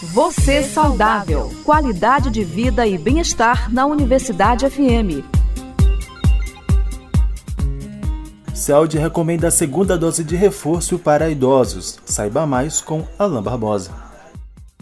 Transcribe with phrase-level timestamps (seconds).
[0.00, 1.50] Você saudável.
[1.64, 5.26] Qualidade de vida e bem-estar na Universidade FM.
[8.54, 11.98] Saúde recomenda a segunda dose de reforço para idosos.
[12.04, 13.90] Saiba mais com Alain Barbosa.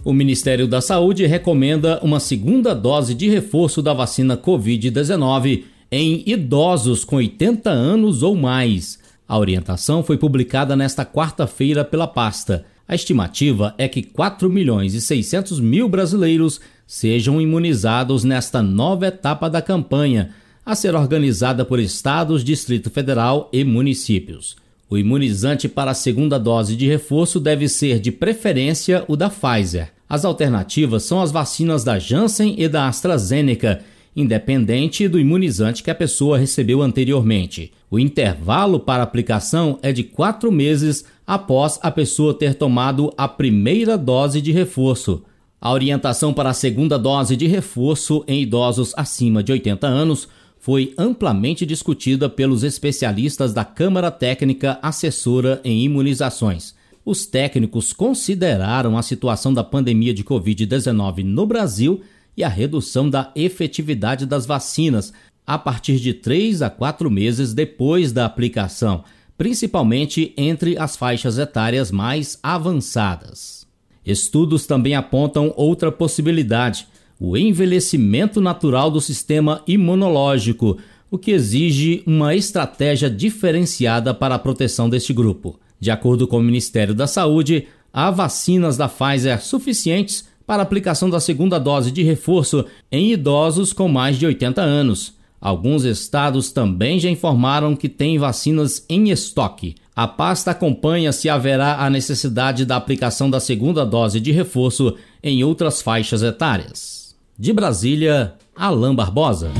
[0.05, 7.07] O Ministério da Saúde recomenda uma segunda dose de reforço da vacina Covid-19 em idosos
[7.07, 8.99] com 80 anos ou mais.
[9.27, 12.67] A orientação foi publicada nesta quarta-feira pela pasta.
[12.89, 19.51] A estimativa é que 4 milhões e 600 mil brasileiros sejam imunizados nesta nova etapa
[19.51, 20.31] da campanha,
[20.65, 24.57] a ser organizada por estados, Distrito Federal e municípios.
[24.89, 29.93] O imunizante para a segunda dose de reforço deve ser de preferência o da Pfizer.
[30.09, 33.83] As alternativas são as vacinas da Janssen e da AstraZeneca,
[34.17, 37.71] independente do imunizante que a pessoa recebeu anteriormente.
[37.91, 43.99] O intervalo para aplicação é de quatro meses após a pessoa ter tomado a primeira
[43.99, 45.23] dose de reforço.
[45.61, 50.95] A orientação para a segunda dose de reforço em idosos acima de 80 anos foi
[50.97, 56.75] amplamente discutida pelos especialistas da Câmara Técnica Assessora em Imunizações.
[57.05, 62.01] Os técnicos consideraram a situação da pandemia de Covid-19 no Brasil
[62.37, 65.13] e a redução da efetividade das vacinas
[65.47, 69.05] a partir de 3 a 4 meses depois da aplicação,
[69.39, 73.67] principalmente entre as faixas etárias mais avançadas.
[74.05, 76.87] Estudos também apontam outra possibilidade:
[77.19, 80.79] o envelhecimento natural do sistema imunológico,
[81.11, 85.59] o que exige uma estratégia diferenciada para a proteção deste grupo.
[85.79, 91.21] De acordo com o Ministério da Saúde, há vacinas da Pfizer suficientes para aplicação da
[91.21, 95.15] segunda dose de reforço em idosos com mais de 80 anos.
[95.41, 99.75] Alguns estados também já informaram que têm vacinas em estoque.
[99.95, 105.43] A pasta acompanha se haverá a necessidade da aplicação da segunda dose de reforço em
[105.43, 107.15] outras faixas etárias.
[107.39, 109.51] De Brasília, Alain Barbosa.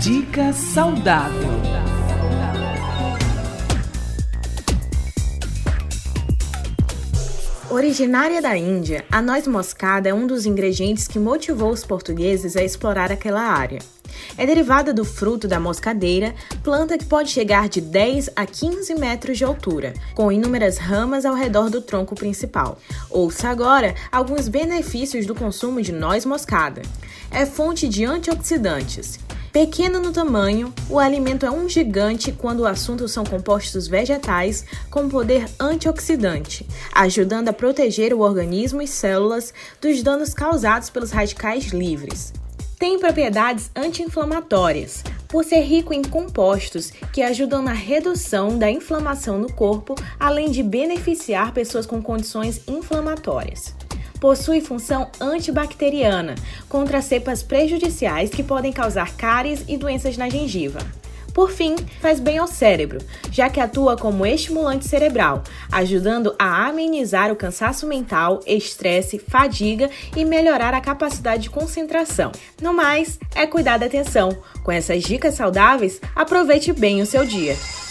[0.00, 1.53] Dica saudável.
[7.84, 12.64] Originária da Índia, a noz moscada é um dos ingredientes que motivou os portugueses a
[12.64, 13.78] explorar aquela área.
[14.38, 19.36] É derivada do fruto da moscadeira, planta que pode chegar de 10 a 15 metros
[19.36, 22.78] de altura, com inúmeras ramas ao redor do tronco principal.
[23.10, 26.80] Ouça agora alguns benefícios do consumo de noz moscada.
[27.30, 29.18] É fonte de antioxidantes,
[29.54, 35.08] Pequeno no tamanho, o alimento é um gigante quando o assunto são compostos vegetais com
[35.08, 42.32] poder antioxidante, ajudando a proteger o organismo e células dos danos causados pelos radicais livres.
[42.80, 49.52] Tem propriedades anti-inflamatórias, por ser rico em compostos que ajudam na redução da inflamação no
[49.52, 53.72] corpo, além de beneficiar pessoas com condições inflamatórias
[54.24, 56.34] possui função antibacteriana
[56.66, 60.78] contra cepas prejudiciais que podem causar cáries e doenças na gengiva.
[61.34, 67.30] Por fim, faz bem ao cérebro, já que atua como estimulante cerebral, ajudando a amenizar
[67.30, 72.32] o cansaço mental, estresse, fadiga e melhorar a capacidade de concentração.
[72.62, 74.30] No mais, é cuidar da atenção.
[74.62, 77.54] Com essas dicas saudáveis, aproveite bem o seu dia.